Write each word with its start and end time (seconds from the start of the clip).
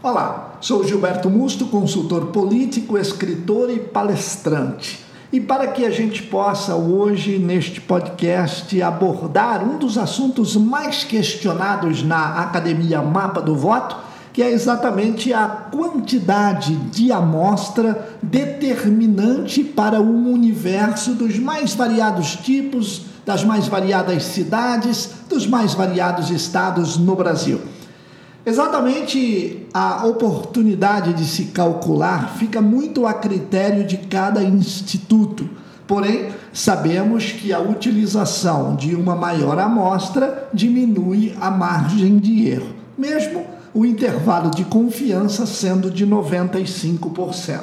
Olá, 0.00 0.58
sou 0.60 0.86
Gilberto 0.86 1.28
Musto, 1.28 1.66
consultor 1.66 2.26
político, 2.26 2.96
escritor 2.96 3.68
e 3.68 3.80
palestrante. 3.80 5.04
E 5.32 5.40
para 5.40 5.66
que 5.66 5.84
a 5.84 5.90
gente 5.90 6.22
possa 6.22 6.76
hoje, 6.76 7.36
neste 7.36 7.80
podcast, 7.80 8.80
abordar 8.80 9.68
um 9.68 9.76
dos 9.76 9.98
assuntos 9.98 10.54
mais 10.54 11.02
questionados 11.02 12.04
na 12.04 12.42
Academia 12.42 13.02
Mapa 13.02 13.42
do 13.42 13.56
Voto, 13.56 13.96
que 14.32 14.40
é 14.40 14.52
exatamente 14.52 15.32
a 15.32 15.48
quantidade 15.48 16.76
de 16.76 17.10
amostra 17.10 18.16
determinante 18.22 19.64
para 19.64 20.00
o 20.00 20.32
universo 20.32 21.14
dos 21.14 21.40
mais 21.40 21.74
variados 21.74 22.36
tipos, 22.36 23.02
das 23.26 23.42
mais 23.42 23.66
variadas 23.66 24.22
cidades, 24.22 25.10
dos 25.28 25.44
mais 25.44 25.74
variados 25.74 26.30
estados 26.30 26.96
no 26.96 27.16
Brasil. 27.16 27.60
Exatamente 28.48 29.66
a 29.74 30.06
oportunidade 30.06 31.12
de 31.12 31.26
se 31.26 31.44
calcular 31.44 32.34
fica 32.38 32.62
muito 32.62 33.06
a 33.06 33.12
critério 33.12 33.86
de 33.86 33.98
cada 33.98 34.42
instituto. 34.42 35.46
Porém, 35.86 36.30
sabemos 36.50 37.30
que 37.30 37.52
a 37.52 37.60
utilização 37.60 38.74
de 38.74 38.94
uma 38.94 39.14
maior 39.14 39.58
amostra 39.58 40.48
diminui 40.50 41.36
a 41.38 41.50
margem 41.50 42.16
de 42.16 42.48
erro, 42.48 42.74
mesmo 42.96 43.44
o 43.74 43.84
intervalo 43.84 44.50
de 44.50 44.64
confiança 44.64 45.44
sendo 45.44 45.90
de 45.90 46.06
95%. 46.06 47.60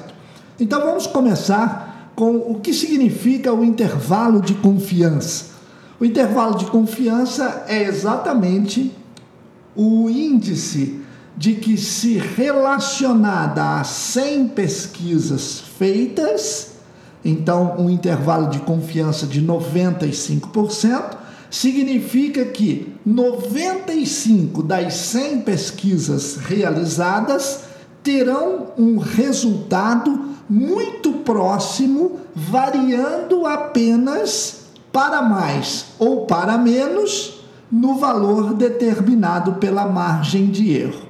Então 0.60 0.82
vamos 0.82 1.08
começar 1.08 2.12
com 2.16 2.36
o 2.36 2.60
que 2.60 2.72
significa 2.72 3.52
o 3.52 3.66
intervalo 3.66 4.40
de 4.40 4.54
confiança. 4.54 5.46
O 6.00 6.06
intervalo 6.06 6.60
de 6.60 6.66
confiança 6.66 7.66
é 7.68 7.82
exatamente 7.82 8.94
o 9.76 10.10
índice 10.10 11.02
de 11.38 11.56
que, 11.56 11.78
se 11.78 12.18
relacionada 12.18 13.80
a 13.80 13.84
100 13.84 14.50
pesquisas 14.50 15.60
feitas, 15.78 16.76
então 17.24 17.76
um 17.78 17.90
intervalo 17.90 18.50
de 18.50 18.60
confiança 18.60 19.28
de 19.28 19.42
95%, 19.42 21.18
significa 21.50 22.46
que 22.46 22.94
95 23.06 24.64
das 24.64 24.94
100 24.94 25.42
pesquisas 25.42 26.38
realizadas 26.38 27.62
terão 28.04 28.68
um 28.78 28.98
resultado 28.98 30.36
muito 30.50 31.12
próximo, 31.12 32.20
variando 32.36 33.46
apenas 33.46 34.66
para 34.92 35.22
mais 35.22 35.88
ou 35.98 36.26
para 36.26 36.58
menos 36.58 37.35
no 37.76 37.96
valor 37.96 38.54
determinado 38.54 39.56
pela 39.56 39.86
margem 39.86 40.46
de 40.46 40.72
erro. 40.72 41.02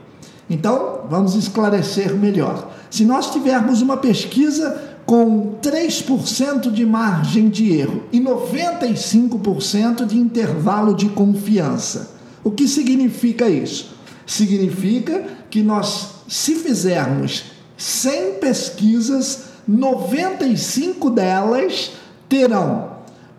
Então, 0.49 1.01
vamos 1.07 1.35
esclarecer 1.35 2.15
melhor. 2.15 2.71
Se 2.89 3.05
nós 3.05 3.31
tivermos 3.31 3.83
uma 3.83 3.97
pesquisa 3.97 4.95
com 5.05 5.57
3% 5.61 6.71
de 6.71 6.83
margem 6.83 7.49
de 7.49 7.71
erro 7.71 8.05
e 8.11 8.19
95% 8.19 10.07
de 10.07 10.17
intervalo 10.17 10.95
de 10.95 11.07
confiança, 11.09 12.15
o 12.43 12.49
que 12.49 12.67
significa 12.67 13.47
isso? 13.47 13.93
Significa 14.25 15.23
que 15.51 15.61
nós, 15.61 16.15
se 16.27 16.55
fizermos 16.55 17.43
100 17.77 18.39
pesquisas, 18.39 19.43
95 19.67 21.11
delas 21.11 21.91
terão 22.27 22.94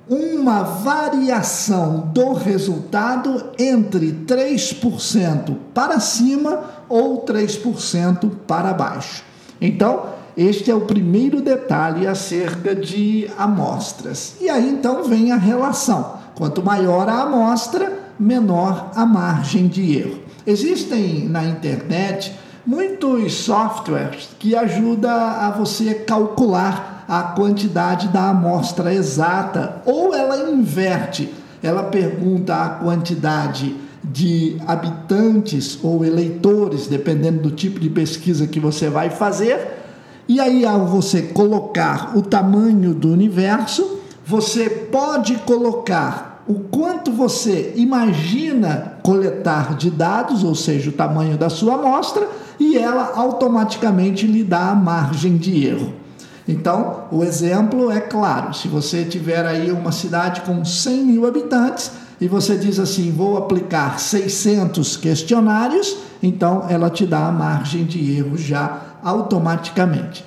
uma 0.08 0.62
variação 0.62 2.10
do 2.12 2.32
resultado 2.32 3.50
entre 3.58 4.12
3% 4.26 5.56
para 5.74 5.98
cima 5.98 6.60
ou 6.88 7.24
3% 7.24 8.30
para 8.46 8.72
baixo. 8.72 9.24
Então, 9.60 10.14
este 10.36 10.70
é 10.70 10.74
o 10.74 10.82
primeiro 10.82 11.40
detalhe 11.40 12.06
acerca 12.06 12.74
de 12.74 13.28
amostras. 13.36 14.36
E 14.40 14.48
aí 14.48 14.68
então 14.68 15.02
vem 15.04 15.32
a 15.32 15.36
relação. 15.36 16.14
Quanto 16.34 16.62
maior 16.62 17.08
a 17.08 17.22
amostra, 17.22 17.98
menor 18.18 18.90
a 18.94 19.04
margem 19.06 19.66
de 19.66 19.98
erro. 19.98 20.18
Existem 20.46 21.26
na 21.28 21.42
internet 21.42 22.32
muitos 22.66 23.32
softwares 23.34 24.28
que 24.38 24.54
ajudam 24.54 25.10
a 25.10 25.50
você 25.50 25.94
calcular 25.94 26.95
a 27.08 27.22
quantidade 27.22 28.08
da 28.08 28.30
amostra 28.30 28.92
exata, 28.92 29.82
ou 29.84 30.14
ela 30.14 30.50
inverte, 30.50 31.32
ela 31.62 31.84
pergunta 31.84 32.54
a 32.54 32.68
quantidade 32.70 33.76
de 34.02 34.56
habitantes 34.66 35.78
ou 35.82 36.04
eleitores, 36.04 36.86
dependendo 36.86 37.42
do 37.42 37.50
tipo 37.50 37.80
de 37.80 37.90
pesquisa 37.90 38.46
que 38.46 38.60
você 38.60 38.88
vai 38.88 39.10
fazer, 39.10 39.84
e 40.28 40.40
aí 40.40 40.64
ao 40.64 40.86
você 40.86 41.22
colocar 41.22 42.16
o 42.16 42.22
tamanho 42.22 42.92
do 42.94 43.12
universo, 43.12 44.00
você 44.24 44.68
pode 44.68 45.36
colocar 45.46 46.42
o 46.48 46.54
quanto 46.54 47.10
você 47.10 47.72
imagina 47.76 48.98
coletar 49.02 49.76
de 49.76 49.90
dados, 49.90 50.44
ou 50.44 50.54
seja, 50.54 50.90
o 50.90 50.92
tamanho 50.92 51.36
da 51.36 51.48
sua 51.48 51.74
amostra, 51.74 52.28
e 52.58 52.76
ela 52.76 53.12
automaticamente 53.16 54.26
lhe 54.26 54.42
dá 54.44 54.70
a 54.70 54.74
margem 54.74 55.36
de 55.36 55.66
erro. 55.66 56.05
Então, 56.48 57.04
o 57.10 57.24
exemplo 57.24 57.90
é 57.90 58.00
claro: 58.00 58.54
se 58.54 58.68
você 58.68 59.04
tiver 59.04 59.44
aí 59.44 59.70
uma 59.70 59.92
cidade 59.92 60.42
com 60.42 60.64
100 60.64 61.04
mil 61.04 61.26
habitantes 61.26 61.90
e 62.20 62.28
você 62.28 62.56
diz 62.56 62.78
assim, 62.78 63.10
vou 63.12 63.36
aplicar 63.36 63.98
600 63.98 64.96
questionários, 64.96 65.96
então 66.22 66.66
ela 66.68 66.88
te 66.88 67.04
dá 67.04 67.26
a 67.26 67.32
margem 67.32 67.84
de 67.84 68.16
erro 68.16 68.38
já 68.38 68.80
automaticamente. 69.02 70.24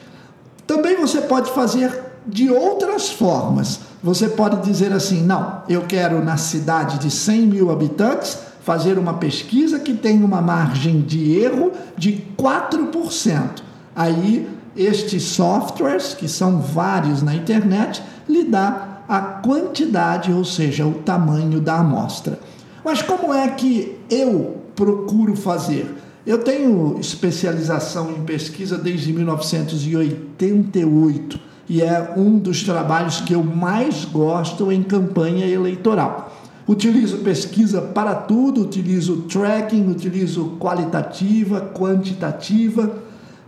Também 0.67 0.97
você 0.97 1.21
pode 1.21 1.49
fazer 1.51 2.09
de 2.27 2.49
outras 2.49 3.09
formas. 3.09 3.79
Você 4.03 4.29
pode 4.29 4.61
dizer 4.61 4.93
assim: 4.93 5.23
não, 5.23 5.63
eu 5.67 5.81
quero 5.83 6.23
na 6.23 6.37
cidade 6.37 6.99
de 6.99 7.09
100 7.09 7.41
mil 7.47 7.71
habitantes 7.71 8.37
fazer 8.61 8.99
uma 8.99 9.15
pesquisa 9.15 9.79
que 9.79 9.93
tem 9.93 10.23
uma 10.23 10.41
margem 10.41 11.01
de 11.01 11.35
erro 11.39 11.71
de 11.97 12.23
4%. 12.37 13.63
Aí 13.95 14.47
estes 14.79 15.23
softwares, 15.23 16.13
que 16.13 16.29
são 16.29 16.61
vários 16.61 17.21
na 17.21 17.35
internet, 17.35 18.01
lhe 18.27 18.45
dá 18.45 19.03
a 19.07 19.19
quantidade, 19.19 20.31
ou 20.31 20.43
seja, 20.45 20.87
o 20.87 20.93
tamanho 20.93 21.59
da 21.59 21.79
amostra. 21.79 22.39
Mas 22.85 23.01
como 23.01 23.33
é 23.33 23.49
que 23.49 23.97
eu 24.09 24.61
procuro 24.75 25.35
fazer? 25.35 25.93
Eu 26.25 26.37
tenho 26.37 26.97
especialização 26.99 28.09
em 28.11 28.23
pesquisa 28.23 28.77
desde 28.77 29.11
1988 29.11 31.37
e 31.67 31.81
é 31.81 32.13
um 32.15 32.37
dos 32.37 32.63
trabalhos 32.63 33.19
que 33.19 33.33
eu 33.33 33.43
mais 33.43 34.05
gosto 34.05 34.71
em 34.71 34.81
campanha 34.81 35.45
eleitoral. 35.45 36.33
Utilizo 36.67 37.17
pesquisa 37.17 37.81
para 37.81 38.15
tudo, 38.15 38.61
utilizo 38.61 39.23
tracking, 39.23 39.89
utilizo 39.89 40.55
qualitativa, 40.59 41.59
quantitativa, 41.73 42.93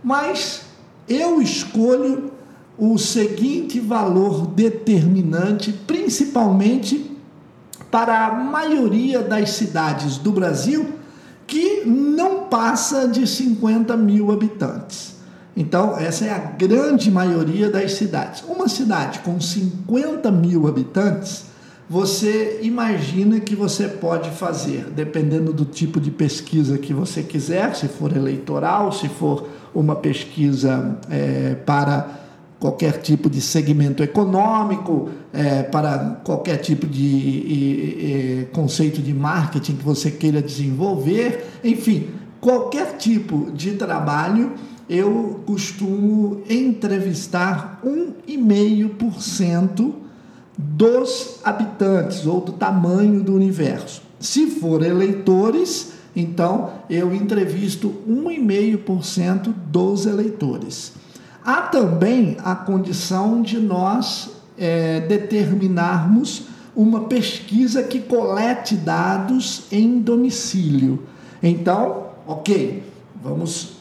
mas 0.02 0.71
eu 1.12 1.40
escolho 1.40 2.32
o 2.78 2.98
seguinte 2.98 3.78
valor 3.78 4.46
determinante, 4.46 5.72
principalmente 5.72 7.10
para 7.90 8.26
a 8.26 8.32
maioria 8.32 9.20
das 9.20 9.50
cidades 9.50 10.16
do 10.16 10.32
Brasil, 10.32 10.94
que 11.46 11.84
não 11.84 12.44
passa 12.44 13.06
de 13.06 13.26
50 13.26 13.96
mil 13.96 14.32
habitantes. 14.32 15.16
Então, 15.54 15.98
essa 15.98 16.24
é 16.24 16.30
a 16.30 16.38
grande 16.38 17.10
maioria 17.10 17.68
das 17.68 17.92
cidades. 17.92 18.42
Uma 18.48 18.68
cidade 18.68 19.18
com 19.18 19.38
50 19.38 20.30
mil 20.30 20.66
habitantes, 20.66 21.44
você 21.92 22.58
imagina 22.62 23.38
que 23.38 23.54
você 23.54 23.86
pode 23.86 24.30
fazer, 24.30 24.86
dependendo 24.96 25.52
do 25.52 25.66
tipo 25.66 26.00
de 26.00 26.10
pesquisa 26.10 26.78
que 26.78 26.94
você 26.94 27.22
quiser, 27.22 27.76
se 27.76 27.86
for 27.86 28.16
eleitoral, 28.16 28.90
se 28.92 29.10
for 29.10 29.46
uma 29.74 29.94
pesquisa 29.94 30.98
é, 31.10 31.54
para 31.54 32.18
qualquer 32.58 33.02
tipo 33.02 33.28
de 33.28 33.42
segmento 33.42 34.02
econômico, 34.02 35.10
é, 35.34 35.64
para 35.64 36.22
qualquer 36.24 36.56
tipo 36.56 36.86
de 36.86 37.04
e, 37.04 38.40
e, 38.40 38.46
conceito 38.54 39.02
de 39.02 39.12
marketing 39.12 39.76
que 39.76 39.84
você 39.84 40.10
queira 40.10 40.40
desenvolver, 40.40 41.44
enfim, 41.62 42.08
qualquer 42.40 42.96
tipo 42.96 43.52
de 43.52 43.72
trabalho, 43.72 44.52
eu 44.88 45.42
costumo 45.44 46.40
entrevistar 46.48 47.82
1,5% 47.84 50.00
dos 50.56 51.40
habitantes 51.44 52.26
ou 52.26 52.40
do 52.40 52.52
tamanho 52.52 53.22
do 53.22 53.34
universo. 53.34 54.02
Se 54.20 54.46
for 54.46 54.82
eleitores, 54.84 55.92
então 56.14 56.70
eu 56.88 57.14
entrevisto 57.14 57.94
1,5% 58.08 59.52
dos 59.66 60.06
eleitores. 60.06 60.92
Há 61.44 61.62
também 61.62 62.36
a 62.44 62.54
condição 62.54 63.42
de 63.42 63.58
nós 63.58 64.30
é, 64.56 65.00
determinarmos 65.00 66.44
uma 66.74 67.00
pesquisa 67.02 67.82
que 67.82 67.98
colete 67.98 68.76
dados 68.76 69.64
em 69.70 69.98
domicílio. 69.98 71.02
Então, 71.42 72.06
ok, 72.26 72.84
vamos 73.20 73.72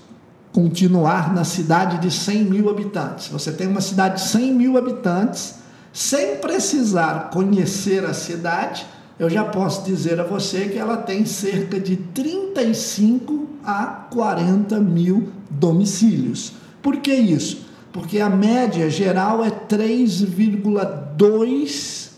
continuar 0.51 1.33
na 1.33 1.43
cidade 1.43 1.99
de 1.99 2.11
100 2.11 2.45
mil 2.45 2.69
habitantes. 2.69 3.27
Você 3.27 3.51
tem 3.51 3.67
uma 3.67 3.79
cidade 3.79 4.21
de 4.21 4.29
100 4.29 4.53
mil 4.53 4.77
habitantes, 4.77 5.60
sem 5.93 6.37
precisar 6.37 7.29
conhecer 7.31 8.05
a 8.05 8.13
cidade, 8.13 8.85
eu 9.19 9.29
já 9.29 9.43
posso 9.43 9.83
dizer 9.83 10.17
a 10.19 10.23
você 10.23 10.69
que 10.69 10.77
ela 10.77 10.95
tem 10.97 11.25
cerca 11.25 11.79
de 11.79 11.95
35 11.95 13.47
a 13.63 13.85
40 14.11 14.79
mil 14.79 15.29
domicílios. 15.49 16.53
Por 16.81 16.97
que 16.97 17.13
isso? 17.13 17.65
Porque 17.93 18.19
a 18.19 18.29
média 18.29 18.89
geral 18.89 19.41
é 19.43 19.51
3,2 19.51 22.09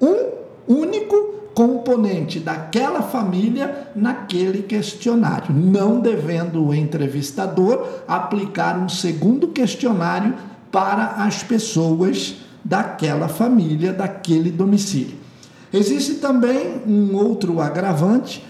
um 0.00 0.28
único 0.68 1.38
componente 1.58 2.38
daquela 2.38 3.02
família 3.02 3.88
naquele 3.96 4.62
questionário, 4.62 5.52
não 5.52 5.98
devendo 5.98 6.64
o 6.64 6.72
entrevistador 6.72 7.84
aplicar 8.06 8.78
um 8.78 8.88
segundo 8.88 9.48
questionário 9.48 10.36
para 10.70 11.24
as 11.24 11.42
pessoas 11.42 12.36
daquela 12.68 13.28
família, 13.28 13.92
daquele 13.92 14.50
domicílio. 14.50 15.16
Existe 15.72 16.16
também 16.16 16.82
um 16.86 17.16
outro 17.16 17.60
agravante 17.60 18.44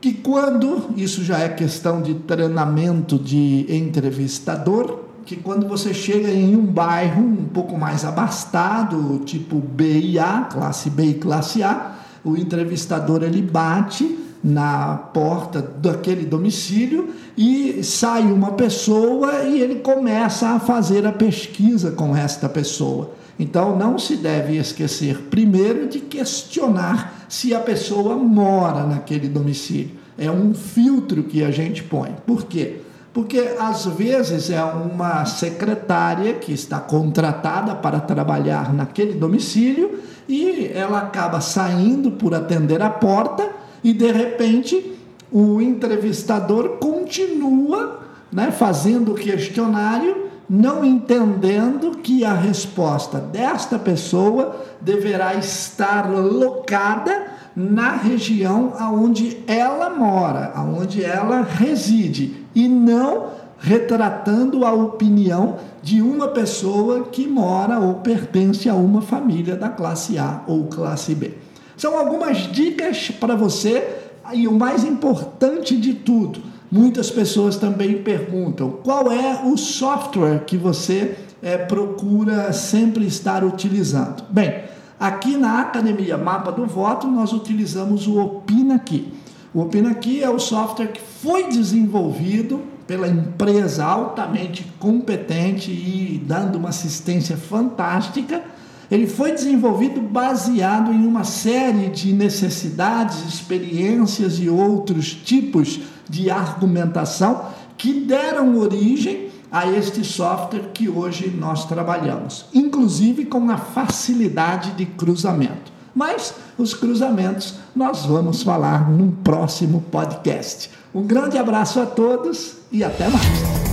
que 0.00 0.12
quando 0.12 0.90
isso 0.96 1.24
já 1.24 1.38
é 1.38 1.48
questão 1.48 2.02
de 2.02 2.12
treinamento 2.14 3.18
de 3.18 3.66
entrevistador, 3.70 5.00
que 5.24 5.36
quando 5.36 5.66
você 5.66 5.94
chega 5.94 6.28
em 6.28 6.54
um 6.54 6.66
bairro 6.66 7.22
um 7.22 7.46
pouco 7.46 7.78
mais 7.78 8.04
abastado, 8.04 9.22
tipo 9.24 9.56
B 9.56 9.98
e 9.98 10.18
A, 10.18 10.42
classe 10.52 10.90
B 10.90 11.04
e 11.04 11.14
classe 11.14 11.62
A, 11.62 11.94
o 12.22 12.36
entrevistador 12.36 13.22
ele 13.22 13.40
bate 13.40 14.18
na 14.42 14.94
porta 14.94 15.62
daquele 15.62 16.26
domicílio 16.26 17.14
e 17.34 17.82
sai 17.82 18.24
uma 18.24 18.52
pessoa 18.52 19.44
e 19.44 19.58
ele 19.58 19.76
começa 19.76 20.50
a 20.50 20.60
fazer 20.60 21.06
a 21.06 21.12
pesquisa 21.12 21.92
com 21.92 22.14
esta 22.14 22.46
pessoa. 22.46 23.12
Então 23.38 23.76
não 23.76 23.98
se 23.98 24.16
deve 24.16 24.56
esquecer 24.56 25.22
primeiro 25.30 25.88
de 25.88 26.00
questionar 26.00 27.26
se 27.28 27.54
a 27.54 27.60
pessoa 27.60 28.16
mora 28.16 28.84
naquele 28.84 29.28
domicílio. 29.28 29.90
É 30.16 30.30
um 30.30 30.54
filtro 30.54 31.24
que 31.24 31.42
a 31.42 31.50
gente 31.50 31.82
põe. 31.82 32.14
Por 32.24 32.44
quê? 32.44 32.80
Porque 33.12 33.54
às 33.58 33.86
vezes 33.86 34.50
é 34.50 34.62
uma 34.62 35.24
secretária 35.24 36.34
que 36.34 36.52
está 36.52 36.80
contratada 36.80 37.74
para 37.74 38.00
trabalhar 38.00 38.72
naquele 38.72 39.14
domicílio 39.14 40.00
e 40.28 40.70
ela 40.74 40.98
acaba 40.98 41.40
saindo 41.40 42.12
por 42.12 42.34
atender 42.34 42.82
a 42.82 42.90
porta 42.90 43.48
e 43.82 43.92
de 43.92 44.10
repente 44.10 44.92
o 45.30 45.60
entrevistador 45.60 46.78
continua 46.78 48.00
né, 48.32 48.50
fazendo 48.50 49.12
o 49.12 49.14
questionário, 49.14 50.23
não 50.48 50.84
entendendo 50.84 51.98
que 51.98 52.24
a 52.24 52.34
resposta 52.34 53.18
desta 53.18 53.78
pessoa 53.78 54.64
deverá 54.80 55.34
estar 55.34 56.10
locada 56.10 57.26
na 57.56 57.92
região 57.92 58.74
aonde 58.78 59.38
ela 59.46 59.90
mora, 59.90 60.52
aonde 60.54 61.04
ela 61.04 61.42
reside 61.42 62.44
e 62.54 62.68
não 62.68 63.28
retratando 63.58 64.64
a 64.64 64.72
opinião 64.72 65.56
de 65.82 66.02
uma 66.02 66.28
pessoa 66.28 67.04
que 67.04 67.26
mora 67.26 67.78
ou 67.78 67.94
pertence 67.94 68.68
a 68.68 68.74
uma 68.74 69.00
família 69.00 69.56
da 69.56 69.68
classe 69.68 70.18
A 70.18 70.42
ou 70.46 70.64
classe 70.64 71.14
B. 71.14 71.32
São 71.76 71.98
algumas 71.98 72.38
dicas 72.52 73.10
para 73.10 73.34
você 73.34 73.96
e 74.32 74.46
o 74.46 74.52
mais 74.52 74.84
importante 74.84 75.76
de 75.76 75.94
tudo, 75.94 76.40
muitas 76.74 77.08
pessoas 77.08 77.56
também 77.56 78.02
perguntam 78.02 78.68
qual 78.82 79.12
é 79.12 79.42
o 79.44 79.56
software 79.56 80.40
que 80.44 80.56
você 80.56 81.16
é, 81.40 81.56
procura 81.56 82.52
sempre 82.52 83.06
estar 83.06 83.44
utilizando. 83.44 84.24
Bem, 84.28 84.64
aqui 84.98 85.36
na 85.36 85.60
Academia 85.60 86.18
Mapa 86.18 86.50
do 86.50 86.66
Voto 86.66 87.06
nós 87.06 87.32
utilizamos 87.32 88.08
o 88.08 88.18
Opina 88.18 88.74
Aqui. 88.74 89.14
O 89.54 89.60
Opina 89.60 89.92
Aqui 89.92 90.20
é 90.20 90.28
o 90.28 90.40
software 90.40 90.88
que 90.88 91.00
foi 91.00 91.44
desenvolvido 91.46 92.60
pela 92.88 93.06
empresa 93.06 93.84
altamente 93.84 94.66
competente 94.80 95.70
e 95.70 96.20
dando 96.26 96.56
uma 96.56 96.70
assistência 96.70 97.36
fantástica. 97.36 98.42
Ele 98.90 99.06
foi 99.06 99.32
desenvolvido 99.32 100.00
baseado 100.00 100.92
em 100.92 101.06
uma 101.06 101.24
série 101.24 101.88
de 101.88 102.12
necessidades, 102.12 103.24
experiências 103.26 104.38
e 104.38 104.48
outros 104.48 105.14
tipos 105.14 105.80
de 106.08 106.30
argumentação 106.30 107.46
que 107.76 108.00
deram 108.00 108.58
origem 108.58 109.28
a 109.50 109.66
este 109.70 110.04
software 110.04 110.70
que 110.74 110.88
hoje 110.88 111.28
nós 111.28 111.64
trabalhamos, 111.64 112.46
inclusive 112.52 113.24
com 113.24 113.50
a 113.50 113.56
facilidade 113.56 114.72
de 114.72 114.84
cruzamento. 114.84 115.72
Mas 115.94 116.34
os 116.58 116.74
cruzamentos 116.74 117.54
nós 117.74 118.04
vamos 118.04 118.42
falar 118.42 118.90
num 118.90 119.10
próximo 119.10 119.80
podcast. 119.92 120.70
Um 120.92 121.02
grande 121.02 121.38
abraço 121.38 121.80
a 121.80 121.86
todos 121.86 122.56
e 122.72 122.82
até 122.82 123.08
mais. 123.08 123.63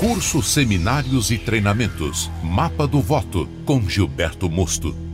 Cursos, 0.00 0.46
seminários 0.46 1.30
e 1.30 1.36
treinamentos. 1.36 2.30
Mapa 2.42 2.86
do 2.86 3.02
Voto 3.02 3.46
com 3.66 3.86
Gilberto 3.86 4.48
Mosto. 4.48 5.09